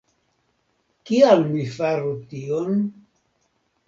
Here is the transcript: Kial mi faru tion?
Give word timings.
Kial 1.09 1.43
mi 1.49 1.65
faru 1.73 2.13
tion? 2.31 2.81